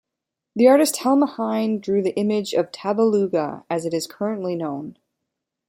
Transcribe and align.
The 0.55 0.67
artist 0.67 0.95
Helme 1.01 1.27
Heine 1.29 1.77
drew 1.77 2.01
the 2.01 2.15
image 2.15 2.53
of 2.55 2.71
Tabaluga 2.71 3.65
as 3.69 3.85
it 3.85 3.93
is 3.93 4.07
currently 4.07 4.55
known. 4.55 4.97